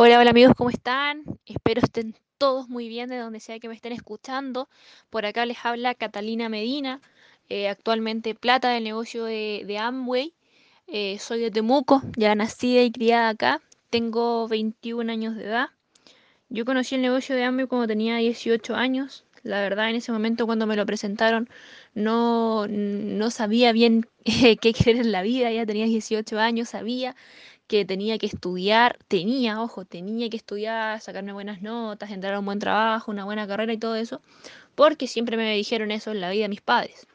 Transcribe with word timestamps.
Hola, 0.00 0.20
hola 0.20 0.30
amigos, 0.30 0.54
¿cómo 0.56 0.70
están? 0.70 1.24
Espero 1.44 1.80
estén 1.82 2.14
todos 2.38 2.68
muy 2.68 2.86
bien 2.86 3.08
de 3.08 3.16
donde 3.16 3.40
sea 3.40 3.58
que 3.58 3.66
me 3.66 3.74
estén 3.74 3.92
escuchando. 3.92 4.68
Por 5.10 5.26
acá 5.26 5.44
les 5.44 5.58
habla 5.64 5.92
Catalina 5.96 6.48
Medina, 6.48 7.00
eh, 7.48 7.68
actualmente 7.68 8.36
plata 8.36 8.70
del 8.70 8.84
negocio 8.84 9.24
de, 9.24 9.76
Amway. 9.76 10.34
Eh, 10.86 11.18
soy 11.18 11.40
de 11.40 11.50
Temuco, 11.50 12.00
ya 12.16 12.36
nacida 12.36 12.82
y 12.82 12.92
criada 12.92 13.30
acá. 13.30 13.60
Tengo 13.90 14.46
21 14.46 15.10
años 15.10 15.34
de 15.34 15.46
edad. 15.46 15.70
Yo 16.48 16.64
conocí 16.64 16.94
el 16.94 17.02
negocio 17.02 17.34
de 17.34 17.42
Amway 17.42 17.66
cuando 17.66 17.88
tenía 17.88 18.18
18 18.18 18.76
años. 18.76 19.24
La 19.42 19.60
verdad, 19.62 19.90
en 19.90 19.96
ese 19.96 20.12
momento 20.12 20.46
cuando 20.46 20.68
me 20.68 20.76
lo 20.76 20.86
presentaron 20.86 21.48
no, 21.94 22.68
no 22.68 23.30
sabía 23.32 23.72
bien 23.72 24.06
qué 24.24 24.72
querer 24.72 24.98
en 24.98 25.10
la 25.10 25.22
vida. 25.22 25.50
Ya 25.50 25.66
tenía 25.66 25.86
18 25.86 26.38
años, 26.38 26.68
sabía 26.68 27.16
que 27.68 27.84
tenía 27.84 28.18
que 28.18 28.26
estudiar, 28.26 28.98
tenía, 29.08 29.62
ojo, 29.62 29.84
tenía 29.84 30.30
que 30.30 30.38
estudiar, 30.38 31.00
sacarme 31.00 31.34
buenas 31.34 31.60
notas, 31.60 32.10
entrar 32.10 32.34
a 32.34 32.38
un 32.40 32.46
buen 32.46 32.58
trabajo, 32.58 33.10
una 33.10 33.26
buena 33.26 33.46
carrera 33.46 33.72
y 33.74 33.78
todo 33.78 33.94
eso, 33.94 34.22
porque 34.74 35.06
siempre 35.06 35.36
me 35.36 35.54
dijeron 35.54 35.90
eso 35.90 36.10
en 36.10 36.20
la 36.22 36.30
vida 36.30 36.44
de 36.44 36.48
mis 36.48 36.62
padres, 36.62 37.06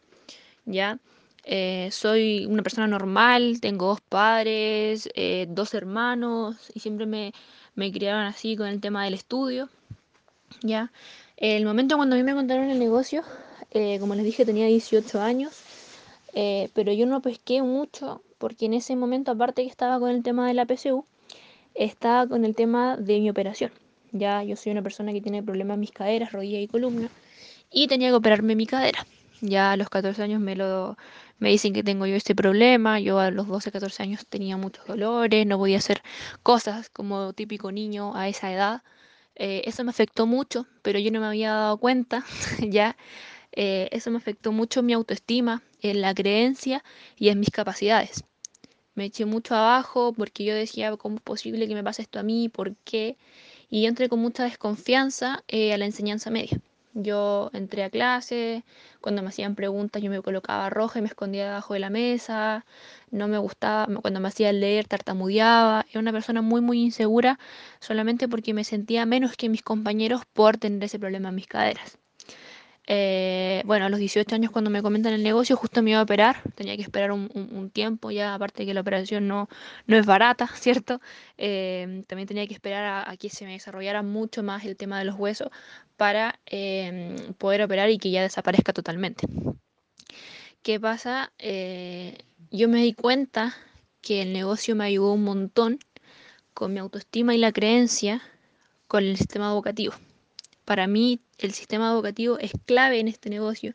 ¿ya? 0.65 0.99
Eh, 1.45 1.89
soy 1.91 2.45
una 2.45 2.61
persona 2.61 2.87
normal, 2.87 3.59
tengo 3.61 3.87
dos 3.87 4.01
padres, 4.01 5.09
eh, 5.15 5.47
dos 5.49 5.73
hermanos 5.73 6.71
y 6.73 6.79
siempre 6.79 7.07
me, 7.07 7.33
me 7.75 7.91
criaron 7.91 8.21
así 8.21 8.55
con 8.55 8.67
el 8.67 8.79
tema 8.79 9.03
del 9.05 9.15
estudio, 9.15 9.69
¿ya? 10.61 10.91
El 11.35 11.65
momento 11.65 11.97
cuando 11.97 12.15
a 12.15 12.17
mí 12.19 12.23
me 12.23 12.35
contaron 12.35 12.69
el 12.69 12.77
negocio, 12.77 13.23
eh, 13.71 13.97
como 13.99 14.13
les 14.13 14.23
dije, 14.23 14.45
tenía 14.45 14.67
18 14.67 15.19
años, 15.19 15.63
pero 16.73 16.91
yo 16.93 17.05
no 17.05 17.21
pesqué 17.21 17.61
mucho 17.61 18.21
porque 18.43 18.65
en 18.65 18.73
ese 18.73 18.97
momento, 18.97 19.31
aparte 19.31 19.63
que 19.63 19.69
estaba 19.69 19.97
con 20.01 20.09
el 20.09 20.21
tema 20.21 20.45
de 20.45 20.53
la 20.53 20.65
PSU, 20.65 21.05
estaba 21.75 22.27
con 22.27 22.43
el 22.43 22.55
tema 22.55 22.97
de 22.97 23.21
mi 23.21 23.29
operación. 23.29 23.71
Ya 24.11 24.43
yo 24.43 24.57
soy 24.57 24.73
una 24.73 24.81
persona 24.81 25.13
que 25.13 25.21
tiene 25.21 25.41
problemas 25.41 25.75
en 25.75 25.79
mis 25.79 25.93
caderas, 25.93 26.33
rodilla 26.33 26.59
y 26.59 26.67
columna, 26.67 27.07
y 27.71 27.87
tenía 27.87 28.09
que 28.09 28.15
operarme 28.15 28.57
mi 28.57 28.65
cadera. 28.65 29.05
Ya 29.39 29.71
a 29.71 29.77
los 29.77 29.87
14 29.89 30.21
años 30.23 30.41
me 30.41 30.57
lo 30.57 30.97
me 31.39 31.51
dicen 31.51 31.71
que 31.71 31.83
tengo 31.83 32.05
yo 32.05 32.17
este 32.17 32.35
problema. 32.35 32.99
Yo 32.99 33.17
a 33.17 33.31
los 33.31 33.47
12, 33.47 33.71
14 33.71 34.03
años 34.03 34.27
tenía 34.27 34.57
muchos 34.57 34.85
dolores, 34.87 35.47
no 35.47 35.57
podía 35.57 35.77
hacer 35.77 36.01
cosas 36.43 36.89
como 36.89 37.31
típico 37.31 37.71
niño 37.71 38.13
a 38.13 38.27
esa 38.27 38.51
edad. 38.51 38.83
Eh, 39.35 39.61
eso 39.63 39.85
me 39.85 39.91
afectó 39.91 40.25
mucho, 40.27 40.67
pero 40.81 40.99
yo 40.99 41.11
no 41.11 41.21
me 41.21 41.27
había 41.27 41.53
dado 41.53 41.77
cuenta, 41.77 42.25
ya. 42.59 42.97
Eh, 43.53 43.87
eso 43.93 44.11
me 44.11 44.17
afectó 44.17 44.51
mucho 44.51 44.83
mi 44.83 44.91
autoestima, 44.91 45.63
en 45.81 46.01
la 46.01 46.13
creencia 46.13 46.83
y 47.17 47.29
en 47.29 47.39
mis 47.39 47.51
capacidades. 47.51 48.25
Me 48.95 49.05
eché 49.05 49.25
mucho 49.25 49.55
abajo 49.55 50.13
porque 50.13 50.43
yo 50.43 50.55
decía, 50.55 50.95
¿cómo 50.97 51.17
es 51.17 51.21
posible 51.21 51.67
que 51.67 51.75
me 51.75 51.83
pase 51.83 52.01
esto 52.01 52.19
a 52.19 52.23
mí? 52.23 52.49
¿Por 52.49 52.75
qué? 52.77 53.17
Y 53.69 53.83
yo 53.83 53.89
entré 53.89 54.09
con 54.09 54.19
mucha 54.19 54.43
desconfianza 54.43 55.43
eh, 55.47 55.73
a 55.73 55.77
la 55.77 55.85
enseñanza 55.85 56.29
media. 56.31 56.59
Yo 56.93 57.49
entré 57.53 57.83
a 57.83 57.89
clase, 57.89 58.63
cuando 59.01 59.21
me 59.23 59.29
hacían 59.29 59.55
preguntas 59.55 60.01
yo 60.01 60.09
me 60.11 60.21
colocaba 60.21 60.69
roja 60.69 60.99
y 60.99 61.01
me 61.01 61.07
escondía 61.07 61.45
debajo 61.45 61.73
de 61.73 61.79
la 61.79 61.89
mesa, 61.89 62.65
no 63.11 63.27
me 63.27 63.37
gustaba, 63.39 63.87
cuando 64.01 64.19
me 64.19 64.27
hacían 64.27 64.59
leer 64.59 64.87
tartamudeaba, 64.87 65.85
era 65.89 65.99
una 65.99 66.11
persona 66.11 66.41
muy 66.43 66.61
muy 66.61 66.81
insegura 66.81 67.39
solamente 67.79 68.27
porque 68.27 68.53
me 68.53 68.63
sentía 68.63 69.05
menos 69.07 69.35
que 69.35 69.49
mis 69.49 69.63
compañeros 69.63 70.21
por 70.33 70.57
tener 70.57 70.83
ese 70.83 70.99
problema 70.99 71.29
en 71.29 71.35
mis 71.35 71.47
caderas. 71.47 71.97
Eh, 72.85 73.61
bueno, 73.65 73.85
a 73.85 73.89
los 73.89 73.99
18 73.99 74.35
años 74.35 74.51
cuando 74.51 74.69
me 74.69 74.81
comentan 74.81 75.13
el 75.13 75.23
negocio, 75.23 75.55
justo 75.55 75.81
me 75.81 75.91
iba 75.91 75.99
a 75.99 76.03
operar, 76.03 76.41
tenía 76.55 76.75
que 76.75 76.81
esperar 76.81 77.11
un, 77.11 77.69
tiempo 77.71 78.11
ya, 78.11 78.33
aparte 78.33 78.65
que 78.65 78.73
la 78.73 78.81
operación 78.81 79.27
no, 79.27 79.47
no 79.87 79.97
es 79.97 80.05
barata, 80.05 80.47
¿cierto? 80.55 80.99
Eh, 81.37 82.03
también 82.07 82.27
tenía 82.27 82.45
que 82.47 82.53
esperar 82.53 83.05
a, 83.07 83.17
que 83.17 83.29
se 83.29 83.45
me 83.45 83.53
desarrollara 83.53 84.03
mucho 84.03 84.43
más 84.43 84.65
el 84.65 84.75
tema 84.75 84.99
de 84.99 85.05
los 85.05 85.15
huesos 85.15 85.49
para 85.97 86.39
em, 86.45 87.15
poder 87.37 87.61
operar 87.63 87.89
y 87.89 87.97
que 87.97 88.11
ya 88.11 88.21
desaparezca 88.21 88.73
totalmente. 88.73 89.27
¿Qué 90.61 90.79
pasa? 90.79 91.31
Eh, 91.39 92.17
yo 92.51 92.69
me 92.69 92.81
di 92.81 92.93
cuenta 92.93 93.55
que 94.01 94.21
el 94.21 94.33
negocio 94.33 94.75
me 94.75 94.85
ayudó 94.85 95.13
un 95.13 95.23
montón 95.23 95.79
con 96.53 96.73
mi 96.73 96.79
autoestima 96.79 97.35
y 97.35 97.37
la 97.37 97.51
creencia 97.51 98.21
con 98.87 99.03
el 99.03 99.17
sistema 99.17 99.51
educativo. 99.51 99.93
Para 100.65 100.87
mí 100.87 101.21
el 101.39 101.53
sistema 101.53 101.91
educativo 101.91 102.37
es 102.39 102.51
clave 102.65 102.99
en 102.99 103.07
este 103.07 103.29
negocio. 103.29 103.73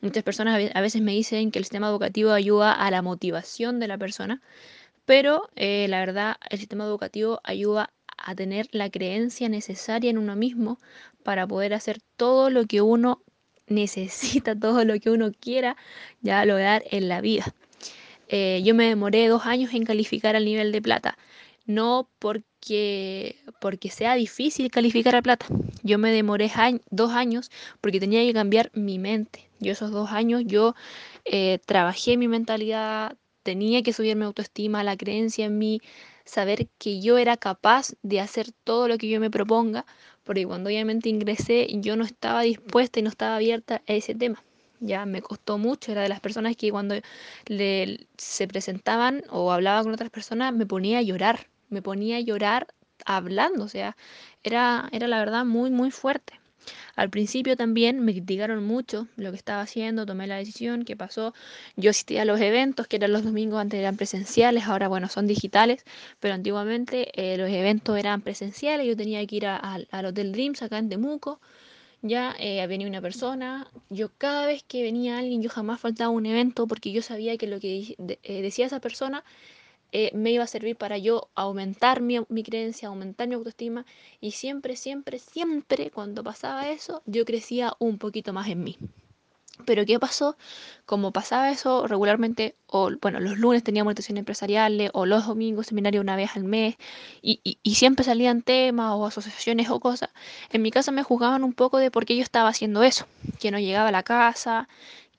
Muchas 0.00 0.22
personas 0.22 0.54
a 0.54 0.58
ve- 0.58 0.72
a 0.74 0.80
veces 0.80 1.02
me 1.02 1.12
dicen 1.12 1.50
que 1.50 1.58
el 1.58 1.64
sistema 1.64 1.88
educativo 1.88 2.32
ayuda 2.32 2.72
a 2.72 2.90
la 2.90 3.02
motivación 3.02 3.78
de 3.80 3.88
la 3.88 3.98
persona, 3.98 4.40
pero 5.04 5.48
eh, 5.56 5.86
la 5.88 6.00
verdad 6.00 6.36
el 6.50 6.58
sistema 6.58 6.84
educativo 6.84 7.40
ayuda 7.44 7.92
a 8.16 8.34
tener 8.34 8.68
la 8.72 8.90
creencia 8.90 9.48
necesaria 9.48 10.10
en 10.10 10.18
uno 10.18 10.36
mismo 10.36 10.78
para 11.24 11.46
poder 11.46 11.74
hacer 11.74 12.00
todo 12.16 12.50
lo 12.50 12.66
que 12.66 12.82
uno 12.82 13.22
necesita, 13.66 14.54
todo 14.58 14.84
lo 14.84 14.98
que 15.00 15.10
uno 15.10 15.32
quiera 15.38 15.76
ya 16.22 16.44
lograr 16.44 16.84
en 16.90 17.08
la 17.08 17.20
vida. 17.20 17.54
Eh, 18.28 18.62
yo 18.64 18.74
me 18.74 18.86
demoré 18.88 19.26
dos 19.28 19.46
años 19.46 19.72
en 19.74 19.84
calificar 19.84 20.36
al 20.36 20.44
nivel 20.44 20.72
de 20.72 20.82
plata. 20.82 21.18
No 21.70 22.10
porque, 22.18 23.36
porque 23.60 23.90
sea 23.90 24.16
difícil 24.16 24.72
calificar 24.72 25.14
a 25.14 25.22
plata. 25.22 25.46
Yo 25.84 25.98
me 25.98 26.10
demoré 26.10 26.50
dos 26.90 27.12
años 27.12 27.48
porque 27.80 28.00
tenía 28.00 28.22
que 28.22 28.32
cambiar 28.32 28.72
mi 28.74 28.98
mente. 28.98 29.48
Yo 29.60 29.70
esos 29.70 29.92
dos 29.92 30.10
años 30.10 30.42
yo 30.44 30.74
eh, 31.24 31.60
trabajé 31.64 32.16
mi 32.16 32.26
mentalidad, 32.26 33.16
tenía 33.44 33.84
que 33.84 33.92
subir 33.92 34.16
mi 34.16 34.24
autoestima, 34.24 34.82
la 34.82 34.96
creencia 34.96 35.44
en 35.46 35.58
mí, 35.58 35.80
saber 36.24 36.66
que 36.78 37.00
yo 37.00 37.18
era 37.18 37.36
capaz 37.36 37.92
de 38.02 38.18
hacer 38.18 38.50
todo 38.64 38.88
lo 38.88 38.98
que 38.98 39.08
yo 39.08 39.20
me 39.20 39.30
proponga, 39.30 39.86
porque 40.24 40.46
cuando 40.46 40.70
obviamente 40.70 41.08
ingresé 41.08 41.68
yo 41.74 41.94
no 41.94 42.02
estaba 42.02 42.42
dispuesta 42.42 42.98
y 42.98 43.04
no 43.04 43.10
estaba 43.10 43.36
abierta 43.36 43.80
a 43.86 43.92
ese 43.92 44.16
tema. 44.16 44.42
Ya 44.80 45.06
me 45.06 45.22
costó 45.22 45.56
mucho, 45.56 45.92
era 45.92 46.02
de 46.02 46.08
las 46.08 46.20
personas 46.20 46.56
que 46.56 46.72
cuando 46.72 46.96
le, 47.46 48.08
se 48.16 48.48
presentaban 48.48 49.22
o 49.30 49.52
hablaba 49.52 49.84
con 49.84 49.92
otras 49.92 50.10
personas, 50.10 50.52
me 50.52 50.66
ponía 50.66 50.98
a 50.98 51.02
llorar, 51.02 51.46
me 51.70 51.82
ponía 51.82 52.16
a 52.18 52.20
llorar 52.20 52.68
hablando, 53.06 53.64
o 53.64 53.68
sea, 53.68 53.96
era, 54.44 54.88
era 54.92 55.08
la 55.08 55.18
verdad 55.18 55.44
muy, 55.44 55.70
muy 55.70 55.90
fuerte. 55.90 56.34
Al 56.96 57.10
principio 57.10 57.56
también 57.56 58.00
me 58.04 58.12
criticaron 58.12 58.64
mucho 58.64 59.08
lo 59.16 59.30
que 59.30 59.36
estaba 59.36 59.62
haciendo, 59.62 60.06
tomé 60.06 60.26
la 60.28 60.36
decisión, 60.36 60.84
¿qué 60.84 60.96
pasó? 60.96 61.34
Yo 61.76 61.90
asistía 61.90 62.22
a 62.22 62.24
los 62.24 62.40
eventos, 62.40 62.86
que 62.86 62.96
eran 62.96 63.12
los 63.12 63.24
domingos, 63.24 63.60
antes 63.60 63.80
eran 63.80 63.96
presenciales, 63.96 64.64
ahora 64.66 64.88
bueno, 64.88 65.08
son 65.08 65.26
digitales, 65.26 65.84
pero 66.20 66.34
antiguamente 66.34 67.10
eh, 67.20 67.36
los 67.38 67.50
eventos 67.50 67.98
eran 67.98 68.20
presenciales, 68.22 68.86
yo 68.86 68.96
tenía 68.96 69.24
que 69.26 69.36
ir 69.36 69.46
a- 69.46 69.56
al 69.56 69.88
al 69.90 70.06
Hotel 70.06 70.32
Dreams 70.32 70.62
acá 70.62 70.78
en 70.78 70.88
Temuco, 70.88 71.40
ya 72.02 72.34
eh, 72.38 72.66
venía 72.66 72.86
una 72.88 73.02
persona, 73.02 73.68
yo 73.90 74.10
cada 74.18 74.46
vez 74.46 74.62
que 74.64 74.82
venía 74.82 75.18
alguien, 75.18 75.42
yo 75.42 75.50
jamás 75.50 75.80
faltaba 75.80 76.08
a 76.08 76.10
un 76.10 76.26
evento 76.26 76.66
porque 76.66 76.92
yo 76.92 77.02
sabía 77.02 77.36
que 77.38 77.46
lo 77.46 77.60
que 77.60 77.96
eh, 78.22 78.42
decía 78.42 78.66
esa 78.66 78.80
persona 78.80 79.24
eh, 79.92 80.10
me 80.14 80.30
iba 80.32 80.44
a 80.44 80.46
servir 80.46 80.76
para 80.76 80.98
yo 80.98 81.28
aumentar 81.34 82.00
mi, 82.00 82.18
mi 82.28 82.42
creencia, 82.42 82.88
aumentar 82.88 83.28
mi 83.28 83.34
autoestima 83.34 83.86
y 84.20 84.32
siempre, 84.32 84.76
siempre, 84.76 85.18
siempre 85.18 85.90
cuando 85.90 86.22
pasaba 86.24 86.68
eso, 86.70 87.02
yo 87.06 87.24
crecía 87.24 87.74
un 87.78 87.98
poquito 87.98 88.32
más 88.32 88.48
en 88.48 88.64
mí. 88.64 88.78
Pero 89.66 89.84
¿qué 89.84 89.98
pasó? 90.00 90.36
Como 90.86 91.12
pasaba 91.12 91.50
eso 91.50 91.86
regularmente, 91.86 92.54
o 92.66 92.90
bueno, 93.00 93.20
los 93.20 93.38
lunes 93.38 93.62
teníamos 93.62 93.94
sesiones 93.94 94.20
empresariales, 94.20 94.90
o 94.94 95.04
los 95.06 95.26
domingos 95.26 95.66
seminario 95.66 96.00
una 96.00 96.16
vez 96.16 96.30
al 96.34 96.44
mes, 96.44 96.76
y, 97.22 97.40
y- 97.44 97.58
y 97.62 97.74
siempre 97.74 98.04
salían 98.04 98.40
temas 98.42 98.92
o 98.94 99.06
asociaciones 99.06 99.68
o 99.70 99.78
cosas, 99.80 100.10
en 100.52 100.62
mi 100.62 100.70
casa 100.70 100.92
me 100.92 101.02
juzgaban 101.02 101.44
un 101.44 101.52
poco 101.52 101.76
de 101.78 101.90
por 101.90 102.06
qué 102.06 102.16
yo 102.16 102.22
estaba 102.22 102.48
haciendo 102.48 102.82
eso, 102.82 103.06
que 103.38 103.50
no 103.50 103.58
llegaba 103.58 103.90
a 103.90 103.92
la 103.92 104.02
casa, 104.02 104.66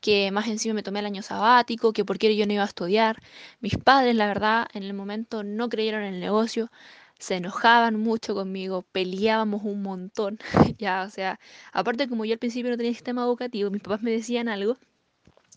que 0.01 0.31
más 0.31 0.47
encima 0.47 0.73
me 0.73 0.83
tomé 0.83 0.99
el 0.99 1.05
año 1.05 1.21
sabático, 1.21 1.93
que 1.93 2.05
por 2.05 2.17
qué 2.19 2.35
yo 2.35 2.45
no 2.47 2.53
iba 2.53 2.63
a 2.63 2.67
estudiar. 2.67 3.21
Mis 3.61 3.77
padres, 3.77 4.15
la 4.15 4.27
verdad, 4.27 4.67
en 4.73 4.83
el 4.83 4.93
momento 4.93 5.43
no 5.43 5.69
creyeron 5.69 6.03
en 6.03 6.15
el 6.15 6.19
negocio, 6.19 6.71
se 7.19 7.35
enojaban 7.35 7.99
mucho 7.99 8.33
conmigo, 8.33 8.83
peleábamos 8.91 9.63
un 9.63 9.83
montón, 9.83 10.39
ya, 10.79 11.03
o 11.03 11.09
sea, 11.09 11.39
aparte 11.71 12.09
como 12.09 12.25
yo 12.25 12.33
al 12.33 12.39
principio 12.39 12.71
no 12.71 12.77
tenía 12.77 12.93
sistema 12.93 13.23
educativo, 13.23 13.69
mis 13.69 13.81
papás 13.81 14.01
me 14.01 14.11
decían 14.11 14.49
algo 14.49 14.77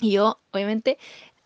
y 0.01 0.13
yo 0.13 0.41
obviamente 0.53 0.99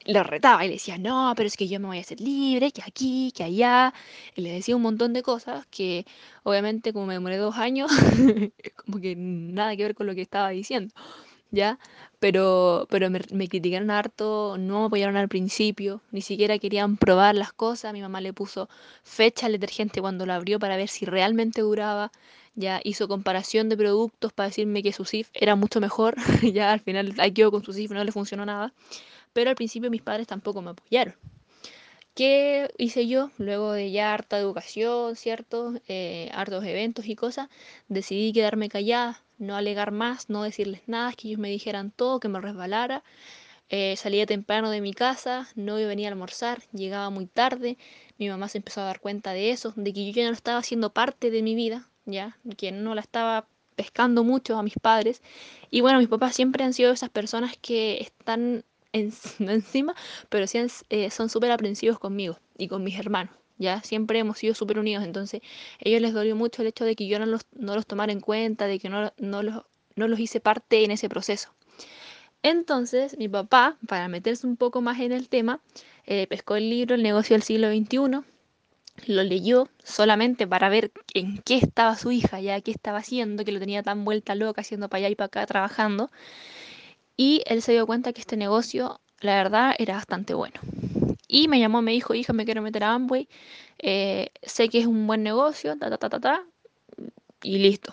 los 0.06 0.26
retaba 0.26 0.64
y 0.64 0.68
le 0.68 0.74
decía, 0.74 0.98
no, 0.98 1.32
pero 1.36 1.46
es 1.46 1.56
que 1.56 1.68
yo 1.68 1.80
me 1.80 1.86
voy 1.86 1.98
a 1.98 2.00
hacer 2.00 2.20
libre, 2.20 2.72
que 2.72 2.82
aquí, 2.82 3.32
que 3.34 3.44
allá, 3.44 3.92
y 4.34 4.40
les 4.40 4.54
decía 4.54 4.74
un 4.76 4.82
montón 4.82 5.12
de 5.12 5.22
cosas 5.22 5.66
que 5.66 6.06
obviamente 6.44 6.92
como 6.92 7.06
me 7.06 7.14
demoré 7.14 7.36
dos 7.36 7.56
años, 7.56 7.90
como 8.76 9.00
que 9.00 9.14
nada 9.16 9.76
que 9.76 9.82
ver 9.84 9.94
con 9.94 10.06
lo 10.06 10.14
que 10.14 10.22
estaba 10.22 10.50
diciendo. 10.50 10.94
¿Ya? 11.50 11.78
Pero, 12.20 12.86
pero 12.90 13.10
me, 13.10 13.48
criticaron 13.48 13.90
harto, 13.90 14.56
no 14.58 14.80
me 14.80 14.86
apoyaron 14.86 15.16
al 15.16 15.28
principio, 15.28 16.02
ni 16.10 16.20
siquiera 16.20 16.58
querían 16.58 16.96
probar 16.96 17.34
las 17.34 17.52
cosas. 17.52 17.92
Mi 17.92 18.00
mamá 18.00 18.20
le 18.20 18.32
puso 18.32 18.68
fecha 19.04 19.46
al 19.46 19.52
detergente 19.52 20.00
cuando 20.00 20.26
lo 20.26 20.32
abrió 20.32 20.58
para 20.58 20.76
ver 20.76 20.88
si 20.88 21.04
realmente 21.04 21.60
duraba. 21.62 22.10
Ya 22.54 22.80
hizo 22.82 23.06
comparación 23.08 23.68
de 23.68 23.76
productos 23.76 24.32
para 24.32 24.48
decirme 24.48 24.82
que 24.82 24.92
su 24.92 25.04
SIF 25.04 25.30
era 25.32 25.54
mucho 25.56 25.80
mejor. 25.80 26.16
Ya 26.52 26.72
al 26.72 26.80
final 26.80 27.14
ahí 27.18 27.32
quedó 27.32 27.50
con 27.50 27.64
su 27.64 27.72
SIF, 27.72 27.92
no 27.92 28.02
le 28.04 28.12
funcionó 28.12 28.44
nada. 28.46 28.72
Pero 29.32 29.50
al 29.50 29.56
principio 29.56 29.90
mis 29.90 30.02
padres 30.02 30.26
tampoco 30.26 30.62
me 30.62 30.70
apoyaron. 30.70 31.14
¿Qué 32.18 32.74
hice 32.78 33.06
yo? 33.06 33.30
Luego 33.38 33.70
de 33.70 33.92
ya 33.92 34.12
harta 34.12 34.38
educación, 34.38 35.14
¿cierto? 35.14 35.74
Eh, 35.86 36.28
hartos 36.34 36.64
eventos 36.64 37.06
y 37.06 37.14
cosas, 37.14 37.48
decidí 37.86 38.32
quedarme 38.32 38.68
callada, 38.68 39.22
no 39.38 39.54
alegar 39.54 39.92
más, 39.92 40.28
no 40.28 40.42
decirles 40.42 40.82
nada, 40.88 41.12
que 41.12 41.28
ellos 41.28 41.38
me 41.38 41.48
dijeran 41.48 41.92
todo, 41.92 42.18
que 42.18 42.26
me 42.28 42.40
resbalara. 42.40 43.04
Eh, 43.68 43.94
salía 43.96 44.26
temprano 44.26 44.70
de 44.70 44.80
mi 44.80 44.92
casa, 44.94 45.48
no 45.54 45.76
venía 45.76 46.08
a 46.08 46.10
almorzar, 46.10 46.60
llegaba 46.72 47.08
muy 47.10 47.26
tarde. 47.26 47.78
Mi 48.18 48.28
mamá 48.28 48.48
se 48.48 48.58
empezó 48.58 48.80
a 48.80 48.86
dar 48.86 48.98
cuenta 48.98 49.32
de 49.32 49.52
eso, 49.52 49.72
de 49.76 49.92
que 49.92 50.04
yo 50.04 50.12
ya 50.12 50.26
no 50.26 50.34
estaba 50.34 50.60
siendo 50.64 50.92
parte 50.92 51.30
de 51.30 51.42
mi 51.42 51.54
vida, 51.54 51.88
ya, 52.04 52.36
que 52.56 52.72
no 52.72 52.96
la 52.96 53.00
estaba 53.00 53.46
pescando 53.76 54.24
mucho 54.24 54.58
a 54.58 54.64
mis 54.64 54.74
padres. 54.74 55.22
Y 55.70 55.82
bueno, 55.82 56.00
mis 56.00 56.08
papás 56.08 56.34
siempre 56.34 56.64
han 56.64 56.74
sido 56.74 56.90
esas 56.92 57.10
personas 57.10 57.56
que 57.58 58.00
están 58.00 58.64
en- 58.93 59.12
encima, 59.40 59.94
pero 60.29 60.46
sí 60.46 60.58
eh, 60.90 61.11
son 61.11 61.29
súper 61.29 61.50
aprensivos 61.52 61.99
conmigo 61.99 62.38
y 62.56 62.69
con 62.69 62.85
mis 62.85 62.99
hermanos. 62.99 63.35
Ya 63.58 63.82
siempre 63.82 64.20
hemos 64.20 64.38
sido 64.38 64.55
súper 64.55 64.79
unidos, 64.79 65.05
entonces 65.05 65.43
a 65.44 65.88
ellos 65.88 66.00
les 66.00 66.14
dolió 66.14 66.37
mucho 66.37 66.62
el 66.62 66.69
hecho 66.69 66.85
de 66.85 66.94
que 66.94 67.08
yo 67.08 67.19
no 67.19 67.26
los, 67.26 67.43
no 67.52 67.75
los 67.75 67.87
tomara 67.87 68.12
en 68.12 68.20
cuenta, 68.20 68.67
de 68.67 68.79
que 68.79 68.88
no, 68.88 69.12
no 69.19 69.43
los, 69.43 69.62
no 69.96 70.06
los 70.08 70.20
hice 70.20 70.40
parte 70.40 70.85
en 70.85 70.93
ese 70.93 71.08
proceso. 71.08 71.50
Entonces, 72.43 73.17
mi 73.19 73.29
papá, 73.29 73.76
para 73.88 74.08
meterse 74.08 74.46
un 74.46 74.56
poco 74.56 74.81
más 74.81 75.00
en 75.00 75.12
el 75.12 75.29
tema, 75.29 75.61
eh, 76.06 76.26
pescó 76.26 76.56
el 76.56 76.70
libro 76.70 76.94
El 76.94 77.02
negocio 77.02 77.35
del 77.35 77.43
siglo 77.43 77.69
XXI, 77.69 78.25
lo 79.06 79.23
leyó 79.23 79.69
solamente 79.85 80.46
para 80.46 80.69
ver 80.69 80.90
en 81.14 81.38
qué 81.38 81.56
estaba 81.56 81.96
su 81.96 82.11
hija, 82.12 82.40
ya 82.40 82.61
qué 82.61 82.70
estaba 82.73 82.99
haciendo, 82.99 83.44
que 83.44 83.52
lo 83.52 83.61
tenía 83.61 83.82
tan 83.82 84.05
vuelta 84.05 84.35
loca, 84.35 84.61
haciendo 84.62 84.88
para 84.88 85.00
allá 85.00 85.11
y 85.11 85.14
para 85.17 85.26
acá, 85.26 85.46
trabajando. 85.46 86.11
Y 87.18 87.42
él 87.46 87.62
se 87.62 87.72
dio 87.72 87.84
cuenta 87.84 88.12
que 88.12 88.20
este 88.20 88.36
negocio, 88.36 89.00
la 89.20 89.34
verdad, 89.34 89.74
era 89.78 89.94
bastante 89.94 90.34
bueno. 90.34 90.60
Y 91.26 91.48
me 91.48 91.58
llamó, 91.58 91.82
me 91.82 91.90
dijo, 91.90 92.14
hija, 92.14 92.32
me 92.32 92.44
quiero 92.44 92.62
meter 92.62 92.84
a 92.84 92.94
Amway, 92.94 93.28
eh, 93.80 94.30
sé 94.42 94.68
que 94.68 94.78
es 94.78 94.86
un 94.86 95.04
buen 95.08 95.24
negocio, 95.24 95.76
ta, 95.76 95.90
ta, 95.90 95.98
ta, 95.98 96.08
ta, 96.08 96.20
ta, 96.20 96.46
y 97.42 97.58
listo. 97.58 97.92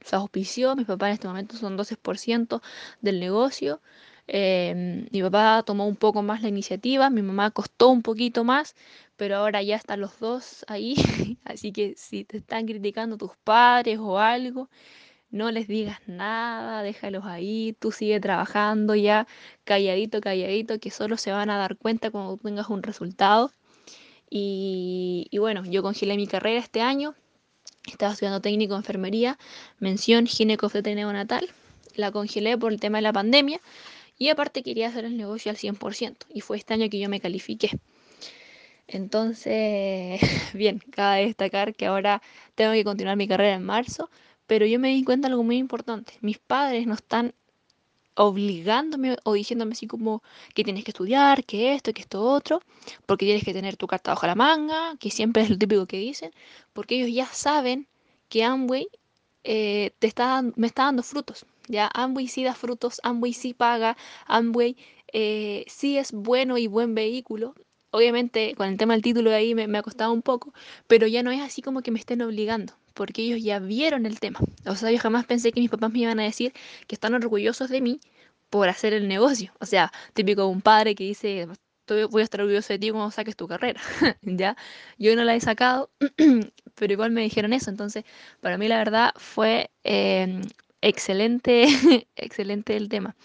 Se 0.00 0.16
auspició, 0.16 0.74
mis 0.74 0.86
papás 0.86 1.08
en 1.08 1.14
este 1.14 1.28
momento 1.28 1.56
son 1.56 1.78
12% 1.78 2.60
del 3.00 3.20
negocio. 3.20 3.80
Eh, 4.26 5.06
mi 5.12 5.22
papá 5.22 5.62
tomó 5.64 5.86
un 5.86 5.96
poco 5.96 6.22
más 6.22 6.42
la 6.42 6.48
iniciativa, 6.48 7.10
mi 7.10 7.22
mamá 7.22 7.52
costó 7.52 7.90
un 7.90 8.02
poquito 8.02 8.42
más, 8.42 8.74
pero 9.16 9.36
ahora 9.36 9.62
ya 9.62 9.76
están 9.76 10.00
los 10.00 10.18
dos 10.18 10.64
ahí. 10.68 10.96
Así 11.44 11.72
que 11.72 11.94
si 11.96 12.24
te 12.24 12.38
están 12.38 12.66
criticando 12.66 13.16
tus 13.18 13.36
padres 13.44 13.98
o 14.00 14.18
algo, 14.18 14.68
no 15.34 15.50
les 15.50 15.66
digas 15.66 15.98
nada, 16.06 16.84
déjalos 16.84 17.24
ahí, 17.24 17.76
tú 17.80 17.90
sigue 17.90 18.20
trabajando 18.20 18.94
ya 18.94 19.26
calladito, 19.64 20.20
calladito, 20.20 20.78
que 20.78 20.92
solo 20.92 21.16
se 21.16 21.32
van 21.32 21.50
a 21.50 21.58
dar 21.58 21.76
cuenta 21.76 22.12
cuando 22.12 22.36
tengas 22.36 22.68
un 22.70 22.84
resultado. 22.84 23.50
Y, 24.30 25.28
bueno, 25.38 25.64
yo 25.64 25.82
congelé 25.82 26.16
mi 26.16 26.28
carrera 26.28 26.60
este 26.60 26.82
año, 26.82 27.14
estaba 27.86 28.12
estudiando 28.12 28.40
técnico 28.40 28.74
de 28.74 28.78
enfermería, 28.78 29.36
mención 29.80 30.26
ginecofeto 30.26 30.90
neonatal, 30.94 31.48
la 31.96 32.12
congelé 32.12 32.56
por 32.56 32.72
el 32.72 32.78
tema 32.78 32.98
de 32.98 33.02
la 33.02 33.12
pandemia 33.12 33.60
y 34.16 34.28
aparte 34.28 34.62
quería 34.62 34.88
hacer 34.88 35.04
el 35.04 35.16
negocio 35.16 35.50
al 35.50 35.56
100% 35.56 36.26
y 36.32 36.42
fue 36.42 36.58
este 36.58 36.74
año 36.74 36.88
que 36.88 37.00
yo 37.00 37.08
me 37.08 37.20
califiqué. 37.20 37.70
Entonces, 38.86 40.20
bien, 40.54 40.80
cabe 40.92 41.26
destacar 41.26 41.74
que 41.74 41.86
ahora 41.86 42.22
tengo 42.54 42.72
que 42.72 42.84
continuar 42.84 43.16
mi 43.16 43.26
carrera 43.26 43.54
en 43.54 43.64
marzo, 43.64 44.10
pero 44.46 44.66
yo 44.66 44.78
me 44.78 44.88
di 44.88 45.04
cuenta 45.04 45.28
de 45.28 45.32
algo 45.32 45.44
muy 45.44 45.56
importante. 45.58 46.14
Mis 46.20 46.38
padres 46.38 46.86
no 46.86 46.94
están 46.94 47.34
obligándome 48.16 49.16
o 49.24 49.32
diciéndome 49.34 49.72
así 49.72 49.86
como 49.86 50.22
que 50.54 50.64
tienes 50.64 50.84
que 50.84 50.90
estudiar, 50.92 51.44
que 51.44 51.74
esto, 51.74 51.92
que 51.92 52.02
esto 52.02 52.22
otro, 52.22 52.60
porque 53.06 53.26
tienes 53.26 53.44
que 53.44 53.52
tener 53.52 53.76
tu 53.76 53.86
carta 53.86 54.12
bajo 54.12 54.26
la 54.26 54.34
manga, 54.34 54.96
que 54.98 55.10
siempre 55.10 55.42
es 55.42 55.50
lo 55.50 55.58
típico 55.58 55.86
que 55.86 55.98
dicen, 55.98 56.32
porque 56.72 56.96
ellos 56.96 57.14
ya 57.14 57.26
saben 57.26 57.88
que 58.28 58.44
Amway 58.44 58.88
eh, 59.44 59.92
te 59.98 60.06
está, 60.06 60.42
me 60.56 60.66
está 60.66 60.84
dando 60.84 61.02
frutos. 61.02 61.46
Ya, 61.68 61.90
Amway 61.94 62.28
sí 62.28 62.44
da 62.44 62.54
frutos, 62.54 63.00
Amway 63.02 63.32
sí 63.32 63.54
paga, 63.54 63.96
Amway 64.26 64.76
eh, 65.12 65.64
sí 65.68 65.98
es 65.98 66.12
bueno 66.12 66.58
y 66.58 66.66
buen 66.66 66.94
vehículo. 66.94 67.54
Obviamente 67.90 68.54
con 68.56 68.68
el 68.68 68.76
tema 68.76 68.94
del 68.94 69.02
título 69.02 69.30
de 69.30 69.36
ahí 69.36 69.54
me, 69.54 69.68
me 69.68 69.78
ha 69.78 69.82
costado 69.82 70.12
un 70.12 70.22
poco, 70.22 70.52
pero 70.88 71.06
ya 71.06 71.22
no 71.22 71.30
es 71.30 71.40
así 71.40 71.62
como 71.62 71.80
que 71.82 71.90
me 71.92 71.98
estén 72.00 72.22
obligando, 72.22 72.74
porque 72.94 73.22
ellos 73.22 73.42
ya 73.42 73.58
vieron 73.58 74.06
el 74.06 74.20
tema. 74.20 74.40
O 74.66 74.76
sea, 74.76 74.90
yo 74.90 74.98
jamás 74.98 75.26
pensé 75.26 75.52
que 75.52 75.60
mis 75.60 75.70
papás 75.70 75.92
me 75.92 76.00
iban 76.00 76.20
a 76.20 76.24
decir 76.24 76.52
que 76.86 76.94
están 76.94 77.14
orgullosos 77.14 77.68
de 77.70 77.80
mí 77.80 78.00
por 78.50 78.68
hacer 78.68 78.92
el 78.94 79.08
negocio. 79.08 79.52
O 79.60 79.66
sea, 79.66 79.92
típico 80.14 80.42
de 80.42 80.48
un 80.48 80.60
padre 80.62 80.94
que 80.94 81.04
dice, 81.04 81.48
"Estoy- 81.86 82.04
voy 82.04 82.22
a 82.22 82.24
estar 82.24 82.40
orgulloso 82.40 82.72
de 82.72 82.78
ti 82.78 82.90
cuando 82.90 83.10
saques 83.10 83.36
tu 83.36 83.48
carrera. 83.48 83.80
¿Ya? 84.22 84.56
Yo 84.98 85.14
no 85.16 85.24
la 85.24 85.34
he 85.34 85.40
sacado, 85.40 85.90
pero 86.76 86.92
igual 86.92 87.10
me 87.10 87.22
dijeron 87.22 87.52
eso. 87.52 87.70
Entonces, 87.70 88.04
para 88.40 88.58
mí 88.58 88.68
la 88.68 88.78
verdad 88.78 89.12
fue 89.16 89.70
em, 89.84 90.42
excelente, 90.82 91.66
excelente 92.16 92.76
el 92.76 92.88
tema. 92.88 93.16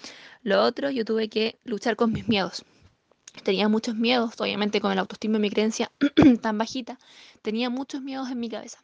Lo 0.44 0.63
otro, 0.63 0.89
yo 0.92 1.06
tuve 1.06 1.30
que 1.30 1.60
luchar 1.66 1.95
con 1.95 2.12
mis 2.13 2.27
miedos. 2.27 2.66
Tenía 3.44 3.69
muchos 3.69 3.95
miedos, 3.95 4.33
obviamente 4.39 4.81
con 4.81 4.92
el 4.94 5.00
autoestima 5.00 5.38
y 5.38 5.42
mi 5.42 5.50
creencia 5.50 5.92
tan 6.42 6.57
bajita, 6.57 7.00
tenía 7.42 7.69
muchos 7.69 8.01
miedos 8.01 8.30
en 8.31 8.39
mi 8.39 8.50
cabeza 8.50 8.80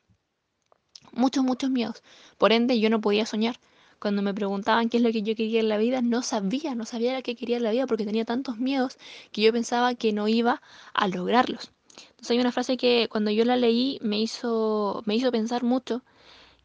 muchos, 1.15 1.43
muchos 1.43 1.69
miedos. 1.69 2.03
Por 2.37 2.51
ende, 2.51 2.79
yo 2.79 2.89
no 2.89 3.01
podía 3.01 3.25
soñar. 3.25 3.59
Cuando 3.99 4.21
me 4.21 4.33
preguntaban 4.33 4.89
qué 4.89 4.97
es 4.97 5.03
lo 5.03 5.11
que 5.11 5.21
yo 5.21 5.35
quería 5.35 5.59
en 5.59 5.69
la 5.69 5.77
vida, 5.77 6.01
no 6.01 6.21
sabía, 6.21 6.75
no 6.75 6.85
sabía 6.85 7.15
lo 7.15 7.23
que 7.23 7.35
quería 7.35 7.57
en 7.57 7.63
la 7.63 7.71
vida 7.71 7.87
porque 7.87 8.05
tenía 8.05 8.25
tantos 8.25 8.57
miedos 8.57 8.97
que 9.31 9.41
yo 9.41 9.51
pensaba 9.53 9.95
que 9.95 10.13
no 10.13 10.27
iba 10.27 10.61
a 10.93 11.07
lograrlos. 11.07 11.71
Entonces 12.09 12.31
hay 12.31 12.39
una 12.39 12.51
frase 12.51 12.77
que 12.77 13.07
cuando 13.09 13.31
yo 13.31 13.45
la 13.45 13.55
leí 13.55 13.99
me 14.01 14.19
hizo, 14.19 15.01
me 15.05 15.15
hizo 15.15 15.31
pensar 15.31 15.63
mucho, 15.63 16.03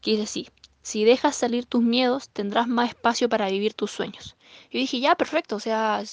que 0.01 0.11
dice 0.11 0.23
así, 0.23 0.49
si 0.81 1.03
dejas 1.03 1.35
salir 1.35 1.65
tus 1.65 1.81
miedos, 1.81 2.29
tendrás 2.29 2.67
más 2.67 2.89
espacio 2.89 3.29
para 3.29 3.49
vivir 3.49 3.73
tus 3.73 3.91
sueños. 3.91 4.35
Yo 4.71 4.79
dije, 4.79 4.99
ya, 4.99 5.15
perfecto, 5.15 5.55
o 5.55 5.59
sea, 5.59 6.03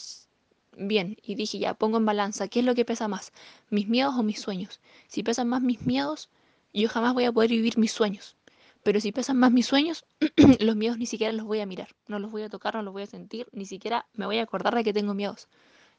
bien. 0.77 1.17
Y 1.23 1.35
dije, 1.35 1.59
ya, 1.59 1.75
pongo 1.75 1.99
en 1.99 2.07
balanza, 2.07 2.49
¿qué 2.49 2.61
es 2.61 2.67
lo 2.67 2.75
que 2.75 2.85
pesa 2.85 3.09
más? 3.09 3.33
¿Mis 3.71 3.89
miedos 3.89 4.15
o 4.17 4.23
mis 4.23 4.41
sueños? 4.41 4.81
Si 5.09 5.23
pesan 5.23 5.49
más 5.49 5.63
mis 5.63 5.87
miedos, 5.87 6.29
yo 6.73 6.89
jamás 6.89 7.15
voy 7.15 7.25
a 7.25 7.33
poder 7.33 7.51
vivir 7.51 7.79
mis 7.79 7.93
sueños. 7.93 8.37
Pero 8.83 9.01
si 9.01 9.13
pesan 9.13 9.39
más 9.39 9.53
mis 9.53 9.67
sueños, 9.67 10.05
los 10.61 10.77
miedos 10.77 10.99
ni 10.99 11.07
siquiera 11.07 11.33
los 11.33 11.47
voy 11.47 11.61
a 11.61 11.67
mirar, 11.67 11.89
no 12.07 12.19
los 12.19 12.31
voy 12.31 12.43
a 12.43 12.49
tocar, 12.49 12.75
no 12.75 12.83
los 12.83 12.93
voy 12.93 13.03
a 13.03 13.07
sentir, 13.07 13.47
ni 13.53 13.67
siquiera 13.67 14.07
me 14.15 14.27
voy 14.27 14.39
a 14.39 14.43
acordar 14.43 14.75
de 14.75 14.85
que 14.85 14.93
tengo 14.93 15.15
miedos. 15.15 15.49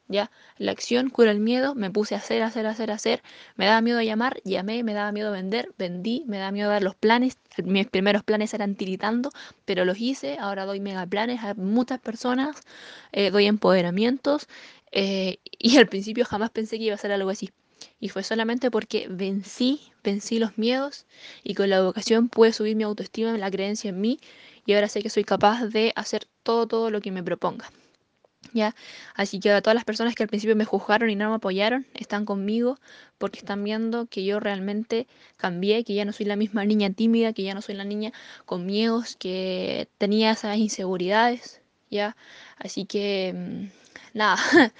Ya, 0.08 0.32
la 0.58 0.72
acción 0.72 1.12
cura 1.12 1.30
el 1.32 1.40
miedo, 1.40 1.76
me 1.76 1.92
puse 1.92 2.16
a 2.16 2.18
hacer, 2.18 2.42
hacer, 2.42 2.66
hacer, 2.66 2.90
hacer, 2.90 3.22
me 3.58 3.66
daba 3.68 3.80
miedo 3.82 4.02
llamar, 4.02 4.42
llamé, 4.44 4.84
me 4.84 4.94
daba 4.94 5.12
miedo 5.12 5.32
vender, 5.32 5.72
vendí, 5.78 6.24
me 6.26 6.40
daba 6.40 6.52
miedo 6.52 6.70
dar 6.70 6.82
los 6.82 6.96
planes, 6.96 7.38
mis 7.64 7.88
primeros 7.88 8.24
planes 8.24 8.56
eran 8.56 8.76
tiritando, 8.76 9.30
pero 9.66 9.86
los 9.86 10.00
hice, 10.00 10.38
ahora 10.40 10.66
doy 10.66 10.80
mega 10.80 11.06
planes 11.06 11.44
a 11.44 11.54
muchas 11.54 12.00
personas, 12.00 12.62
eh, 13.12 13.30
doy 13.30 13.46
empoderamientos, 13.46 14.48
eh, 14.92 15.38
y 15.60 15.78
al 15.78 15.88
principio 15.88 16.26
jamás 16.26 16.50
pensé 16.50 16.78
que 16.80 16.86
iba 16.86 16.96
a 16.96 16.98
ser 16.98 17.12
algo 17.12 17.30
así. 17.30 17.52
Y 18.00 18.10
fue 18.10 18.24
solamente 18.24 18.72
porque 18.72 19.08
vencí, 19.10 19.82
vencí 20.04 20.40
los 20.40 20.58
miedos 20.58 21.06
y 21.44 21.56
con 21.56 21.70
la 21.70 21.78
educación 21.78 22.30
pude 22.30 22.54
subir 22.54 22.76
mi 22.76 22.84
autoestima, 22.84 23.38
la 23.38 23.52
creencia 23.52 23.90
en 23.90 24.02
mí 24.02 24.20
y 24.66 24.74
ahora 24.74 24.88
sé 24.88 25.02
que 25.02 25.10
soy 25.10 25.24
capaz 25.24 25.66
de 25.66 25.94
hacer 25.96 26.28
todo, 26.44 26.68
todo 26.68 26.92
lo 26.92 27.02
que 27.02 27.12
me 27.12 27.24
proponga. 27.24 27.72
¿Ya? 28.54 28.74
Así 29.16 29.40
que 29.40 29.52
a 29.52 29.62
todas 29.62 29.76
las 29.76 29.84
personas 29.84 30.16
que 30.16 30.24
al 30.24 30.30
principio 30.30 30.56
me 30.56 30.66
juzgaron 30.66 31.10
y 31.10 31.16
no 31.16 31.30
me 31.30 31.36
apoyaron, 31.36 31.86
están 31.94 32.26
conmigo 32.26 32.80
porque 33.18 33.40
están 33.40 33.64
viendo 33.64 34.08
que 34.08 34.24
yo 34.24 34.40
realmente 34.40 35.08
cambié, 35.38 35.84
que 35.84 35.94
ya 35.94 36.06
no 36.06 36.14
soy 36.14 36.26
la 36.26 36.36
misma 36.36 36.66
niña 36.66 36.90
tímida, 36.92 37.34
que 37.34 37.44
ya 37.44 37.54
no 37.54 37.62
soy 37.62 37.76
la 37.76 37.84
niña 37.84 38.12
con 38.46 38.66
miedos, 38.66 39.16
que 39.18 39.88
tenía 39.98 40.32
esas 40.32 40.58
inseguridades, 40.58 41.62
¿ya? 41.90 42.16
Así 42.58 42.86
que, 42.86 43.34
mm, 43.36 44.18
nada, 44.18 44.38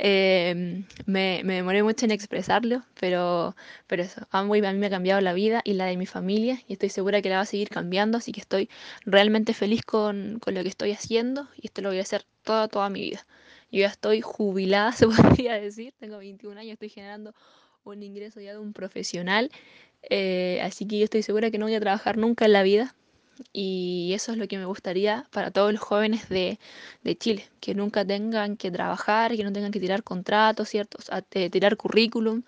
Em, 0.00 0.84
me, 1.06 1.42
me 1.44 1.54
demoré 1.54 1.82
mucho 1.82 2.04
en 2.04 2.12
expresarlo, 2.12 2.84
pero, 3.00 3.56
pero 3.88 4.04
eso, 4.04 4.28
Amway 4.30 4.64
a 4.64 4.72
mí 4.72 4.78
me 4.78 4.86
ha 4.86 4.90
cambiado 4.90 5.20
la 5.20 5.32
vida 5.32 5.60
y 5.64 5.72
la 5.74 5.86
de 5.86 5.96
mi 5.96 6.06
familia 6.06 6.60
y 6.68 6.74
estoy 6.74 6.88
segura 6.88 7.20
que 7.20 7.28
la 7.28 7.36
va 7.36 7.42
a 7.42 7.46
seguir 7.46 7.68
cambiando, 7.68 8.18
así 8.18 8.30
que 8.30 8.40
estoy 8.40 8.70
realmente 9.04 9.54
feliz 9.54 9.82
con, 9.84 10.38
con 10.38 10.54
lo 10.54 10.62
que 10.62 10.68
estoy 10.68 10.92
haciendo 10.92 11.48
y 11.56 11.66
esto 11.66 11.82
lo 11.82 11.88
voy 11.88 11.98
a 11.98 12.02
hacer 12.02 12.24
toda, 12.44 12.68
toda 12.68 12.88
mi 12.90 13.00
vida. 13.00 13.26
Yo 13.72 13.80
ya 13.80 13.88
estoy 13.88 14.20
jubilada, 14.20 14.92
se 14.92 15.06
podría 15.08 15.54
decir, 15.54 15.94
tengo 15.98 16.18
21 16.18 16.60
años, 16.60 16.74
estoy 16.74 16.90
generando 16.90 17.34
un 17.82 18.02
ingreso 18.02 18.40
ya 18.40 18.52
de 18.52 18.58
un 18.58 18.72
profesional, 18.72 19.50
eh, 20.02 20.60
así 20.62 20.86
que 20.86 20.98
yo 20.98 21.04
estoy 21.04 21.22
segura 21.22 21.50
que 21.50 21.58
no 21.58 21.66
voy 21.66 21.74
a 21.74 21.80
trabajar 21.80 22.18
nunca 22.18 22.44
en 22.44 22.52
la 22.52 22.62
vida, 22.62 22.94
y 23.52 24.12
eso 24.14 24.32
es 24.32 24.38
lo 24.38 24.48
que 24.48 24.58
me 24.58 24.64
gustaría 24.66 25.26
para 25.32 25.50
todos 25.50 25.72
los 25.72 25.80
jóvenes 25.80 26.28
de, 26.28 26.58
de 27.02 27.16
Chile, 27.16 27.48
que 27.60 27.74
nunca 27.74 28.04
tengan 28.04 28.56
que 28.56 28.70
trabajar, 28.70 29.36
que 29.36 29.44
no 29.44 29.52
tengan 29.52 29.72
que 29.72 29.80
tirar 29.80 30.02
contratos, 30.04 30.68
¿cierto? 30.68 30.98
O 31.12 31.18
eh, 31.32 31.50
tirar 31.50 31.76
currículum, 31.76 32.42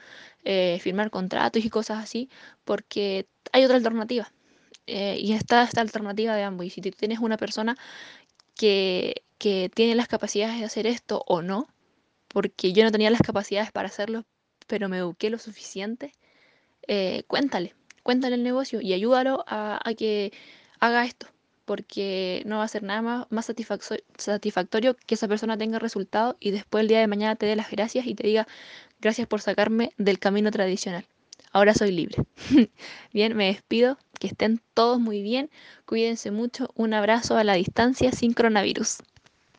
eh, 0.45 0.79
firmar 0.81 1.11
contratos 1.11 1.65
y 1.65 1.71
cosas 1.71 2.03
así, 2.03 2.29
porque 2.65 3.27
hay 3.53 3.65
otra 3.65 3.77
alternativa. 3.77 4.33
eh, 4.87 5.19
y 5.21 5.33
está 5.35 5.63
esta 5.65 5.81
alternativa 5.83 6.35
de 6.37 6.43
ambos. 6.45 6.67
Y 6.67 6.71
si 6.71 6.81
tienes 6.83 7.21
una 7.21 7.37
persona 7.39 7.77
que, 8.57 9.25
que 9.39 9.71
tiene 9.75 9.95
las 9.97 10.09
capacidades 10.09 10.59
de 10.61 10.65
hacer 10.67 10.87
esto 10.87 11.25
o 11.27 11.43
no, 11.43 11.69
porque 12.29 12.73
yo 12.75 12.85
no 12.85 12.93
tenía 12.93 13.11
las 13.11 13.23
capacidades 13.23 13.73
para 13.73 13.89
hacerlo, 13.89 14.25
pero 14.69 14.89
me 14.89 14.99
eduqué 14.99 15.31
lo 15.31 15.39
suficiente, 15.39 16.13
cuéntale, 17.27 17.75
cuéntale 18.03 18.35
el 18.35 18.43
negocio 18.43 18.81
y 18.81 18.93
ayúdalo 18.93 19.45
a 19.47 19.81
que 19.97 20.33
haga 20.81 21.05
esto, 21.05 21.27
porque 21.65 22.43
no 22.47 22.59
va 22.59 22.65
a 22.65 22.69
ser 22.69 22.83
nada 22.83 23.03
más, 23.03 23.27
más 23.31 23.47
satisfactorio 23.47 24.97
que 25.07 25.15
esa 25.15 25.29
persona 25.29 25.57
tenga 25.57 25.79
resultado 25.79 26.37
y 26.41 26.51
después 26.51 26.83
el 26.83 26.89
día 26.89 27.01
de 27.01 27.07
mañana 27.07 27.37
te 27.37 27.47
dé 27.47 27.57
las 27.57 27.71
gracias 27.71 28.07
y 28.07 28.15
te 28.15 28.27
diga 28.27 28.49
gracias 29.01 29.29
por 29.29 29.41
sacarme 29.41 29.93
del 29.99 30.19
camino 30.19 30.51
tradicional. 30.51 31.07
Ahora 31.53 31.75
soy 31.75 31.93
libre. 31.93 32.17
Bien, 33.13 33.37
me 33.37 33.47
despido, 33.47 33.99
que 34.19 34.29
estén 34.29 34.61
todos 34.75 35.01
muy 35.01 35.23
bien, 35.23 35.51
cuídense 35.87 36.31
mucho, 36.31 36.71
un 36.75 36.95
abrazo 36.95 37.37
a 37.37 37.45
la 37.45 37.55
distancia 37.55 38.13
sin 38.13 38.35
coronavirus. 38.35 38.99